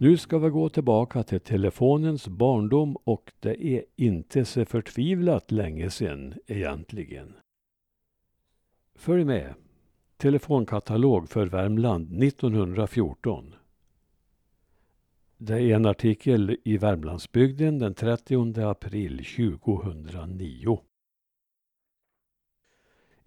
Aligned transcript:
Nu 0.00 0.16
ska 0.16 0.38
vi 0.38 0.50
gå 0.50 0.68
tillbaka 0.68 1.22
till 1.22 1.40
telefonens 1.40 2.28
barndom 2.28 2.96
och 3.04 3.32
det 3.40 3.66
är 3.66 3.84
inte 3.96 4.44
så 4.44 4.64
förtvivlat 4.64 5.50
länge 5.50 5.90
sedan 5.90 6.34
egentligen. 6.46 7.34
Följ 8.94 9.24
med. 9.24 9.54
Telefonkatalog 10.16 11.28
för 11.28 11.46
Värmland 11.46 12.22
1914. 12.22 13.54
Det 15.36 15.54
är 15.54 15.74
en 15.74 15.86
artikel 15.86 16.56
i 16.64 16.76
Värmlandsbygden 16.76 17.78
den 17.78 17.94
30 17.94 18.60
april 18.60 19.24
2009. 19.24 20.80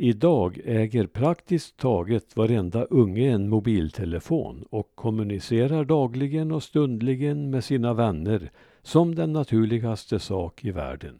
Idag 0.03 0.59
äger 0.65 1.07
praktiskt 1.07 1.77
taget 1.77 2.35
varenda 2.35 2.83
unge 2.83 3.31
en 3.31 3.49
mobiltelefon 3.49 4.65
och 4.69 4.95
kommunicerar 4.95 5.85
dagligen 5.85 6.51
och 6.51 6.63
stundligen 6.63 7.49
med 7.49 7.63
sina 7.63 7.93
vänner 7.93 8.51
som 8.81 9.15
den 9.15 9.33
naturligaste 9.33 10.19
sak 10.19 10.65
i 10.65 10.71
världen. 10.71 11.17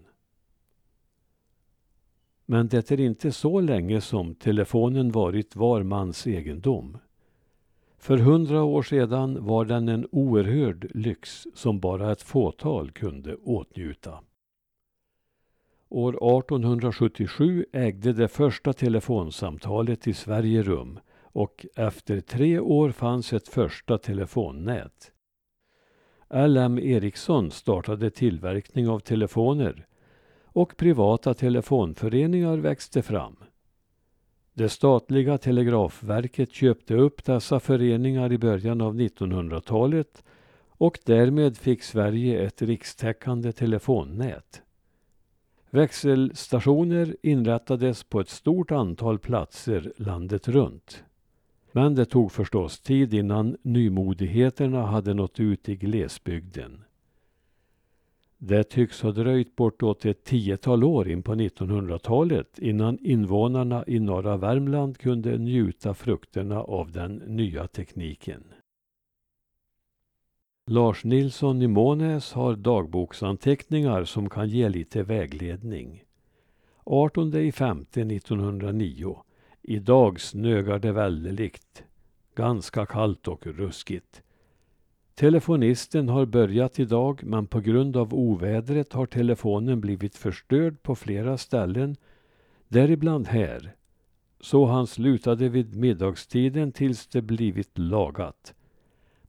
Men 2.46 2.68
det 2.68 2.92
är 2.92 3.00
inte 3.00 3.32
så 3.32 3.62
länge 3.62 4.02
som 4.02 4.36
telefonen 4.36 5.12
varit 5.12 5.56
var 5.56 5.84
mans 5.84 6.28
egendom. 6.28 6.98
För 7.98 8.18
hundra 8.18 8.64
år 8.64 8.84
sedan 8.84 9.46
var 9.46 9.66
den 9.66 9.90
en 9.90 10.08
oerhörd 10.12 10.92
lyx 10.94 11.48
som 11.54 11.80
bara 11.80 12.12
ett 12.12 12.22
fåtal 12.22 12.92
kunde 12.92 13.36
åtnjuta. 13.36 14.20
År 15.94 16.40
1877 16.40 17.66
ägde 17.72 18.14
det 18.14 18.28
första 18.28 18.74
telefonsamtalet 18.74 20.08
i 20.08 20.14
Sverige 20.14 20.64
rum 20.64 21.00
och 21.24 21.66
efter 21.76 22.20
tre 22.22 22.60
år 22.60 22.92
fanns 22.92 23.34
ett 23.34 23.48
första 23.48 23.98
telefonnät. 23.98 25.12
LM 26.30 26.80
Ericsson 26.80 27.52
startade 27.52 28.10
tillverkning 28.10 28.90
av 28.90 29.00
telefoner 29.00 29.88
och 30.46 30.78
privata 30.78 31.34
telefonföreningar 31.34 32.58
växte 32.58 33.02
fram. 33.02 33.36
Det 34.54 34.70
statliga 34.70 35.38
telegrafverket 35.38 36.54
köpte 36.54 36.96
upp 36.96 37.24
dessa 37.24 37.60
föreningar 37.60 38.32
i 38.32 38.38
början 38.38 38.82
av 38.82 38.96
1900-talet 38.96 40.24
och 40.68 41.00
därmed 41.06 41.58
fick 41.58 41.84
Sverige 41.84 42.46
ett 42.46 42.62
rikstäckande 42.62 43.52
telefonnät. 43.52 44.62
Växelstationer 45.74 47.16
inrättades 47.22 48.04
på 48.04 48.20
ett 48.20 48.30
stort 48.30 48.72
antal 48.72 49.20
platser 49.20 49.94
landet 49.98 50.48
runt. 50.48 51.04
Men 51.72 51.96
det 51.96 52.06
tog 52.06 52.32
förstås 52.32 52.80
tid 52.80 53.14
innan 53.14 53.58
nymodigheterna 53.62 54.86
hade 54.86 55.14
nått 55.14 55.40
ut 55.40 55.70
i 55.70 55.76
glesbygden. 55.76 56.84
Det 58.38 58.64
tycks 58.64 59.02
ha 59.02 59.12
dröjt 59.12 59.56
bortåt 59.56 60.06
ett 60.06 60.24
tiotal 60.24 60.84
år 60.84 61.10
in 61.10 61.24
på 61.24 61.36
1900-talet 61.36 62.60
innan 62.60 62.98
invånarna 63.02 63.84
i 63.88 64.00
norra 64.00 64.38
Värmland 64.38 64.98
kunde 64.98 65.38
njuta 65.38 65.94
frukterna 65.94 66.62
av 66.62 66.92
den 66.92 67.16
nya 67.16 67.68
tekniken. 67.68 68.44
Lars 70.72 71.04
Nilsson 71.04 71.62
i 71.62 71.68
Månäs 71.68 72.34
har 72.34 72.56
dagboksanteckningar 72.56 74.04
som 74.04 74.30
kan 74.30 74.50
ge 74.50 74.70
lite 74.70 75.04
vägledning. 75.04 76.04
18 76.84 77.36
i 77.36 77.52
femte 77.52 78.02
1909. 78.02 79.18
Idag 79.62 80.22
snögar 80.22 80.80
det 80.80 80.92
väldeligt, 80.92 81.84
Ganska 82.36 82.86
kallt 82.86 83.28
och 83.28 83.48
ruskigt. 83.48 84.22
Telefonisten 85.16 86.10
har 86.10 86.26
börjat 86.26 86.80
idag 86.80 87.24
men 87.24 87.48
på 87.48 87.60
grund 87.60 87.98
av 87.98 88.14
ovädret 88.14 88.94
har 88.94 89.06
telefonen 89.06 89.82
blivit 89.82 90.16
förstörd 90.16 90.84
på 90.84 90.96
flera 90.96 91.38
ställen, 91.38 91.96
däribland 92.68 93.28
här. 93.28 93.76
Så 94.40 94.66
han 94.66 94.88
slutade 94.88 95.50
vid 95.50 95.76
middagstiden 95.76 96.72
tills 96.72 97.08
det 97.08 97.22
blivit 97.22 97.78
lagat. 97.78 98.54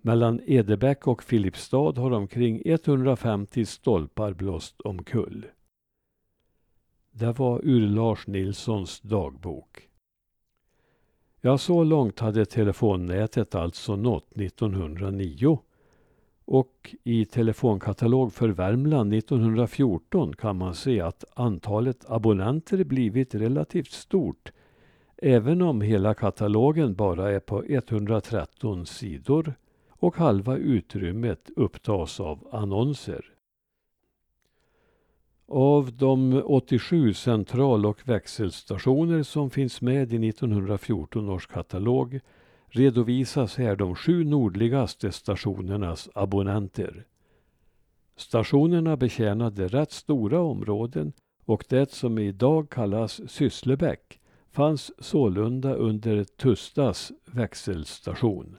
Mellan 0.05 0.41
Edebäck 0.47 1.07
och 1.07 1.23
Filipstad 1.23 1.99
har 1.99 2.11
omkring 2.11 2.63
150 2.65 3.65
stolpar 3.65 4.33
blåst 4.33 4.81
omkull. 4.81 5.47
Det 7.11 7.39
var 7.39 7.61
ur 7.65 7.81
Lars 7.81 8.27
Nilssons 8.27 9.01
dagbok. 9.01 9.89
Ja, 11.41 11.59
så 11.59 11.85
långt 11.85 12.21
hade 12.21 12.47
telefonnätet 12.47 13.55
alltså 13.55 13.97
nått 13.97 14.37
1909. 14.37 15.59
Och 16.45 16.95
i 17.03 17.25
telefonkatalog 17.25 18.33
för 18.33 18.49
Värmland 18.49 19.15
1914 19.15 20.37
kan 20.37 20.57
man 20.57 20.75
se 20.75 21.01
att 21.01 21.25
antalet 21.35 22.11
abonnenter 22.11 22.85
blivit 22.85 23.35
relativt 23.35 23.93
stort. 23.93 24.53
Även 25.17 25.63
om 25.63 25.81
hela 25.81 26.15
katalogen 26.15 26.95
bara 26.95 27.31
är 27.33 27.41
på 27.41 27.65
113 27.65 28.87
sidor 28.87 29.55
och 30.03 30.17
halva 30.17 30.57
utrymmet 30.57 31.51
upptas 31.57 32.21
av 32.21 32.49
annonser. 32.53 33.25
Av 35.47 35.93
de 35.93 36.43
87 36.45 37.15
central 37.15 37.87
och 37.87 38.09
växelstationer 38.09 39.23
som 39.23 39.51
finns 39.51 39.81
med 39.81 40.13
i 40.13 40.29
1914 40.29 41.29
års 41.29 41.47
katalog 41.47 42.21
redovisas 42.69 43.57
här 43.57 43.77
de 43.77 43.95
sju 43.95 44.25
nordligaste 44.25 45.13
stationernas 45.13 46.09
abonnenter. 46.15 47.07
Stationerna 48.17 48.97
betjänade 48.97 49.69
rätt 49.69 49.93
stora 49.93 50.41
områden 50.41 51.13
och 51.45 51.65
det 51.69 51.91
som 51.91 52.19
idag 52.19 52.71
kallas 52.71 53.21
Sysslebäck 53.31 54.21
fanns 54.51 55.05
sålunda 55.05 55.75
under 55.75 56.25
Tustas 56.25 57.13
växelstation. 57.25 58.57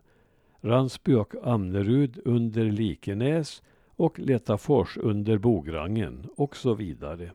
Ransby 0.63 1.13
och 1.13 1.35
Amnerud 1.43 2.19
under 2.25 2.65
Likenäs 2.65 3.63
och 3.95 4.19
Letafors 4.19 4.97
under 4.97 5.37
Bograngen 5.37 6.27
och 6.35 6.55
så 6.55 6.73
vidare. 6.73 7.31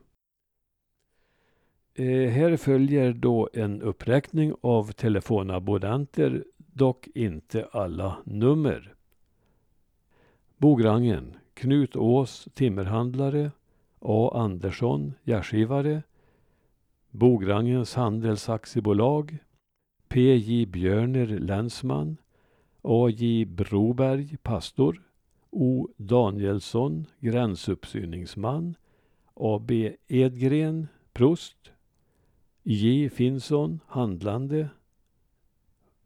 Eh, 1.93 2.29
här 2.29 2.57
följer 2.57 3.13
då 3.13 3.49
en 3.53 3.81
uppräkning 3.81 4.53
av 4.61 4.91
telefonabonnenter, 4.91 6.43
dock 6.57 7.07
inte 7.15 7.67
alla 7.71 8.17
nummer. 8.23 8.93
Bograngen, 10.57 11.37
Knut 11.53 11.95
Ås, 11.95 12.47
timmerhandlare, 12.53 13.51
A 13.99 14.31
Andersson, 14.33 15.13
gärdskivare, 15.23 16.03
Bograngens 17.11 17.95
Handelsaktiebolag, 17.95 19.37
P.J. 20.07 20.65
Björner, 20.65 21.27
länsman, 21.27 22.17
A.J. 22.81 23.45
Broberg, 23.45 24.37
pastor, 24.43 25.01
O. 25.51 25.87
Danielsson, 25.97 27.07
gränsuppsyningsman, 27.19 28.75
A.B. 29.35 29.95
Edgren, 30.07 30.87
prost, 31.13 31.71
J. 32.63 33.09
Finnsson, 33.09 33.79
handlande, 33.87 34.69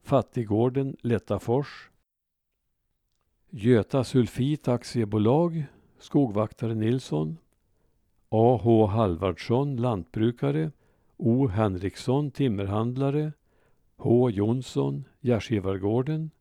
Fattiggården 0.02 0.98
Lättafors, 1.02 1.90
Göta 3.50 4.04
Sulfit 4.04 4.68
Aktiebolag, 4.68 5.66
skogvaktare 6.00 6.76
Nilsson, 6.76 7.38
A.H. 8.30 8.86
Halvardsson, 8.88 9.76
lantbrukare, 9.76 10.72
O. 11.18 11.48
Henriksson, 11.48 12.32
timmerhandlare, 12.32 13.34
H. 13.98 14.30
Jonsson, 14.30 15.06
Gärdsgivargården, 15.22 16.32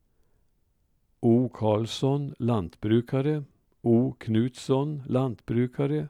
O 1.24 1.48
Karlsson, 1.48 2.34
lantbrukare. 2.38 3.44
O 3.82 4.16
Knutsson, 4.18 5.02
lantbrukare. 5.06 6.08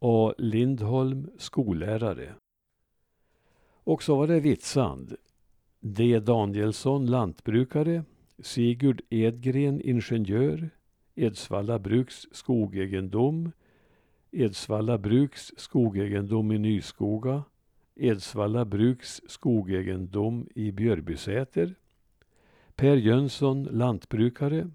A 0.00 0.32
Lindholm, 0.38 1.30
skollärare. 1.38 2.34
Och 3.84 4.02
så 4.02 4.16
var 4.16 4.26
det 4.26 4.40
Vitsand. 4.40 5.16
D 5.80 6.20
Danielsson, 6.20 7.06
lantbrukare. 7.06 8.04
Sigurd 8.38 9.00
Edgren, 9.10 9.80
ingenjör. 9.80 10.70
Edsvalla 11.14 11.78
Bruks 11.78 12.26
skogegendom. 12.32 13.52
Edsvalla 14.32 14.98
Bruks 14.98 15.52
skogegendom 15.56 16.52
i 16.52 16.58
Nyskoga. 16.58 17.44
Edsvalla 17.96 18.64
Bruks 18.64 19.20
skogegendom 19.26 20.48
i 20.54 20.72
Björbysäter. 20.72 21.74
Per 22.76 22.96
Jönsson, 22.96 23.62
lantbrukare. 23.70 24.70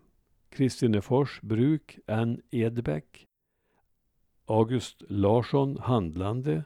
Kristinefors 0.50 1.40
bruk, 1.42 2.00
N 2.08 2.42
Edbäck. 2.52 3.28
August 4.46 5.04
Larsson, 5.08 5.78
handlande. 5.78 6.66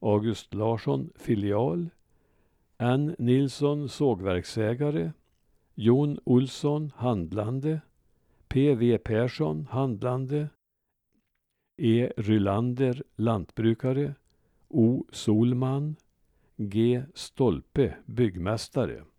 August 0.00 0.54
Larsson, 0.54 1.10
filial. 1.16 1.90
N 2.78 3.16
Nilsson, 3.18 3.88
sågverksägare. 3.88 5.12
Jon 5.74 6.18
Olsson, 6.24 6.92
handlande. 6.96 7.80
P.V. 8.48 8.98
Persson, 8.98 9.66
handlande. 9.70 10.48
E. 11.76 12.10
Rylander, 12.16 13.02
lantbrukare. 13.16 14.14
O. 14.68 15.04
Solman. 15.10 15.96
G. 16.56 17.02
Stolpe, 17.14 17.96
byggmästare. 18.06 19.09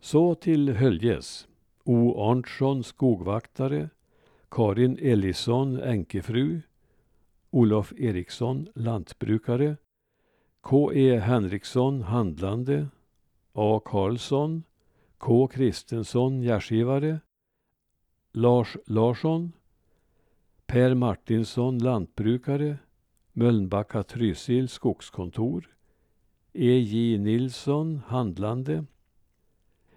Så 0.00 0.34
till 0.34 0.68
Höljes. 0.68 1.48
O. 1.84 2.30
Arntsson, 2.30 2.84
skogvaktare. 2.84 3.88
Karin 4.48 4.98
Ellison, 5.02 5.80
änkefru. 5.80 6.60
Olof 7.50 7.92
Eriksson, 7.98 8.68
lantbrukare. 8.74 9.76
K. 10.60 10.92
E. 10.92 11.18
Henriksson, 11.18 12.02
handlande. 12.02 12.88
A. 13.52 13.80
Karlsson. 13.84 14.64
K. 15.18 15.48
Kristensson, 15.48 16.42
gärdsgivare. 16.42 17.20
Lars 18.32 18.76
Larsson. 18.86 19.52
Per 20.66 20.94
Martinsson, 20.94 21.78
lantbrukare. 21.78 22.78
Mölnbacka 23.32 24.02
Trysil, 24.02 24.68
skogskontor. 24.68 25.68
E. 26.52 26.78
J. 26.78 27.18
Nilsson, 27.18 28.02
handlande. 28.06 28.84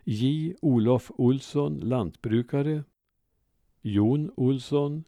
J. 0.06 0.56
Olof 0.62 1.12
Olsson, 1.18 1.80
lantbrukare. 1.80 2.84
Jon 3.82 4.32
Olsson. 4.36 5.04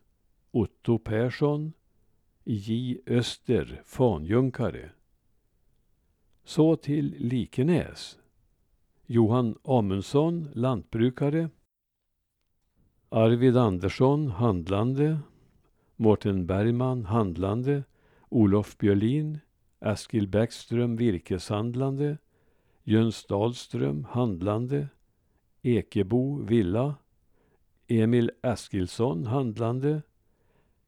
Otto 0.52 0.98
Persson. 0.98 1.74
J. 2.44 2.98
Öster, 3.06 3.82
fanjunkare. 3.86 4.92
Så 6.44 6.76
till 6.76 7.16
Likenäs. 7.18 8.20
Johan 9.06 9.58
Amundsson, 9.64 10.50
lantbrukare. 10.54 11.50
Arvid 13.10 13.58
Andersson, 13.58 14.28
handlande. 14.28 15.20
Mårten 15.96 16.48
Bergman, 16.48 17.06
handlande. 17.06 17.84
Olof 18.30 18.78
Björlin. 18.78 19.40
Eskil 19.80 20.28
Bäckström, 20.28 20.96
virkeshandlande. 20.96 22.18
Jöns 22.88 23.26
Dahlström, 23.26 24.04
handlande. 24.04 24.88
Ekebo, 25.64 26.50
villa. 26.50 26.96
Emil 27.88 28.32
Eskilsson, 28.42 29.26
handlande. 29.26 30.02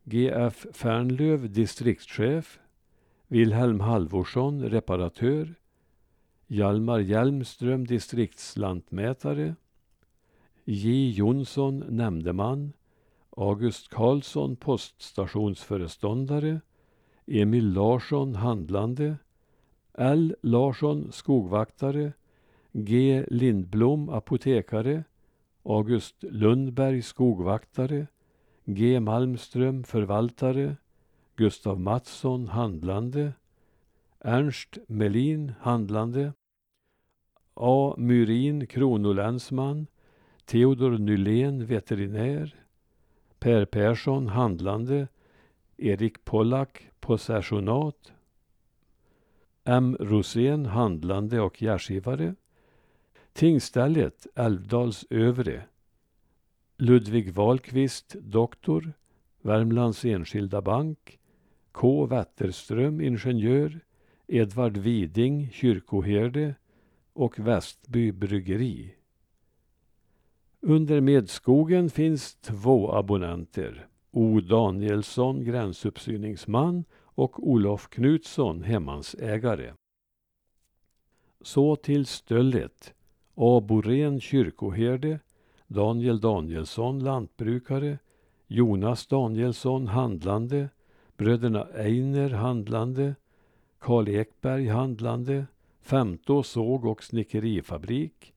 GF 0.03 0.67
Fernlöv, 0.73 1.51
distriktschef. 1.51 2.59
Wilhelm 3.27 3.79
Halvorsson, 3.79 4.69
reparatör. 4.69 5.55
Hjalmar 6.47 6.99
Hjelmström, 6.99 7.87
distriktslantmätare. 7.87 9.55
J 10.65 11.11
Jonsson, 11.11 11.83
nämndeman. 11.89 12.73
August 13.29 13.89
Karlsson, 13.89 14.55
poststationsföreståndare. 14.55 16.61
Emil 17.25 17.73
Larsson, 17.73 18.35
handlande. 18.35 19.17
L 19.97 20.35
Larsson, 20.43 21.11
skogvaktare. 21.11 22.13
G 22.73 23.25
Lindblom, 23.31 24.09
apotekare. 24.09 25.03
August 25.63 26.23
Lundberg, 26.23 27.03
skogvaktare. 27.03 28.07
G 28.65 28.99
Malmström, 28.99 29.83
förvaltare. 29.83 30.77
Gustav 31.35 31.79
Mattsson, 31.79 32.47
handlande. 32.47 33.33
Ernst 34.19 34.77
Melin, 34.87 35.53
handlande. 35.59 36.33
A. 37.53 37.95
Myrin, 37.97 38.67
kronolänsman. 38.67 39.87
Theodor 40.45 40.97
Nylén, 40.97 41.65
veterinär. 41.65 42.55
Per 43.39 43.65
Persson, 43.65 44.27
handlande. 44.27 45.07
Erik 45.77 46.25
Pollack, 46.25 46.91
possessionat. 46.99 48.13
M. 49.69 49.97
Rosén, 49.99 50.65
handlande 50.65 51.41
och 51.41 51.61
gärdgivare. 51.61 52.35
Tingstället, 53.33 54.27
Älvdals 54.35 55.05
övre. 55.09 55.63
Ludvig 56.77 57.33
Wahlqvist, 57.33 58.15
doktor. 58.19 58.93
Värmlands 59.41 60.05
Enskilda 60.05 60.61
Bank. 60.61 61.19
K. 61.71 62.05
Wetterström, 62.05 63.01
ingenjör. 63.01 63.79
Edvard 64.27 64.77
Widing, 64.77 65.49
kyrkoherde 65.51 66.55
och 67.13 67.39
Västby 67.39 68.11
bryggeri. 68.11 68.95
Under 70.61 71.01
Medskogen 71.01 71.89
finns 71.89 72.35
två 72.35 72.91
abonnenter. 72.91 73.87
O 74.11 74.39
Danielsson, 74.39 75.43
gränsuppsyningsman 75.43 76.83
och 77.17 77.47
Olof 77.47 77.89
Knutsson, 77.89 78.63
hemmansägare. 78.63 79.73
Så 81.41 81.75
till 81.75 82.05
Stöllet. 82.05 82.93
A 83.35 83.61
Borén, 83.61 84.19
kyrkoherde. 84.19 85.19
Daniel 85.67 86.19
Danielsson, 86.19 86.99
lantbrukare. 86.99 87.99
Jonas 88.47 89.07
Danielsson, 89.07 89.87
handlande. 89.87 90.69
Bröderna 91.15 91.67
Einer, 91.75 92.29
handlande. 92.29 93.15
Karl 93.79 94.09
Ekberg, 94.09 94.67
handlande. 94.67 95.45
Femtå 95.81 96.43
såg 96.43 96.85
och 96.85 97.03
snickerifabrik. 97.03 98.33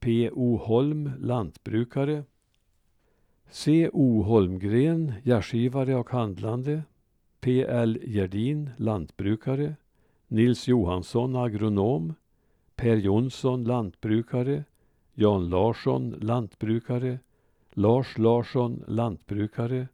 P. 0.00 0.30
O. 0.30 0.56
Holm, 0.56 1.10
lantbrukare. 1.18 2.24
C. 3.50 3.90
O. 3.92 4.22
Holmgren, 4.22 5.12
gärdgivare 5.22 5.96
och 5.96 6.10
handlande. 6.10 6.82
P.L. 7.42 7.98
Gerdin, 8.06 8.70
lantbrukare. 8.78 9.76
Nils 10.30 10.68
Johansson, 10.68 11.34
agronom. 11.34 12.14
Per 12.76 13.00
Jonsson, 13.02 13.64
lantbrukare. 13.64 14.66
Jan 15.16 15.50
Larsson, 15.50 16.20
lantbrukare. 16.20 17.18
Lars 17.74 18.16
Larsson, 18.16 18.84
lantbrukare. 18.86 19.88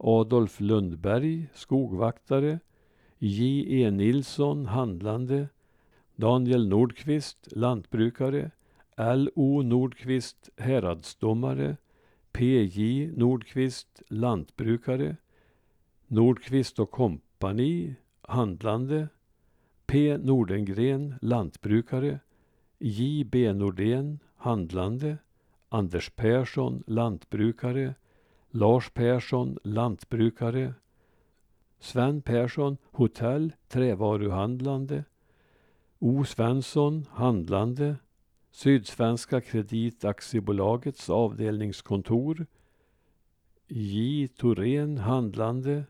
Adolf 0.00 0.60
Lundberg, 0.60 1.50
skogvaktare. 1.54 2.60
J.E. 3.20 3.90
Nilsson, 3.90 4.68
handlande. 4.68 5.50
Daniel 6.18 6.66
Nordqvist, 6.66 7.52
lantbrukare. 7.54 8.52
L.O. 8.96 9.62
Nordqvist, 9.62 10.48
häradsdomare. 10.56 11.76
P.J. 12.32 13.12
Nordqvist, 13.14 14.02
lantbrukare. 14.10 15.18
Nordqvist 16.08 16.78
och 16.78 16.90
kompani, 16.90 17.94
handlande. 18.22 19.08
P. 19.86 20.16
Nordengren, 20.18 21.14
lantbrukare. 21.22 22.20
J. 22.78 23.24
B. 23.24 23.52
Nordén, 23.52 24.18
handlande. 24.36 25.18
Anders 25.68 26.10
Persson, 26.10 26.84
lantbrukare. 26.86 27.94
Lars 28.50 28.90
Persson, 28.90 29.58
lantbrukare. 29.64 30.74
Sven 31.78 32.22
Persson, 32.22 32.76
hotell, 32.92 33.52
trävaruhandlande. 33.68 35.04
O 35.98 36.24
Svensson, 36.24 37.06
handlande. 37.10 37.96
Sydsvenska 38.50 39.40
Kreditaktiebolagets 39.40 41.10
avdelningskontor. 41.10 42.46
J 43.68 44.28
Thorén, 44.28 44.98
handlande. 44.98 45.84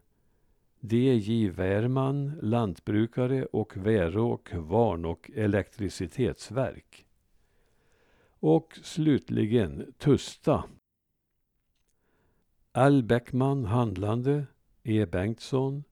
D.J. 0.86 1.50
Wärman, 1.50 2.38
lantbrukare 2.42 3.44
och 3.44 3.76
Väråk 3.76 4.48
Kvarn 4.48 5.04
och 5.04 5.30
elektricitetsverk. 5.34 7.06
Och 8.40 8.78
slutligen 8.82 9.94
Tusta. 9.98 10.64
L. 12.72 13.02
Bäckman, 13.02 13.64
handlande. 13.64 14.46
E. 14.82 15.06
Bengtsson. 15.06 15.84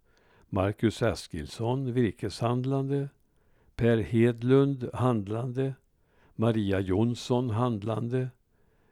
Marcus 0.49 1.03
Eskilsson, 1.03 1.93
virkeshandlande. 1.93 3.09
Per 3.77 3.97
Hedlund, 3.99 4.91
handlande. 4.95 5.75
Maria 6.35 6.81
Jonsson, 6.81 7.51
handlande. 7.51 8.29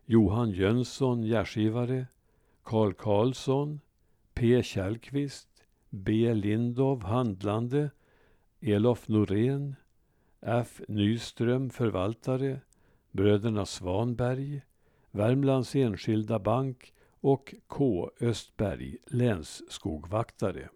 Johan 0.05 0.51
Jönsson, 0.51 1.23
gärdskivare. 1.23 2.07
Karl 2.63 2.93
Karlsson. 2.93 3.81
P. 4.35 4.63
Källqvist. 4.63 5.50
B. 5.91 6.35
Lindov, 6.35 7.03
handlande. 7.03 7.91
Elof 8.61 9.09
Norén. 9.09 9.77
F. 10.41 10.81
Nyström, 10.89 11.71
förvaltare. 11.71 12.61
Bröderna 13.11 13.67
Svanberg. 13.67 14.63
Värmlands 15.11 15.77
Enskilda 15.77 16.39
Bank 16.39 16.93
och 17.21 17.55
K 17.67 18.11
Östberg, 18.21 18.97
länsskogvaktare. 19.07 20.69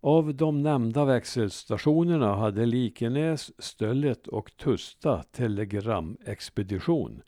Av 0.00 0.34
de 0.34 0.62
nämnda 0.62 1.04
växelstationerna 1.04 2.34
hade 2.34 2.66
Likenäs, 2.66 3.62
Stöllet 3.62 4.26
och 4.26 4.56
Tusta 4.56 5.22
telegramexpedition 5.22 7.22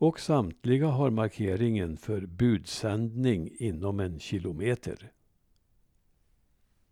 och 0.00 0.20
samtliga 0.20 0.86
har 0.86 1.10
markeringen 1.10 1.96
för 1.96 2.26
budsändning 2.26 3.50
inom 3.58 4.00
en 4.00 4.18
kilometer. 4.18 5.12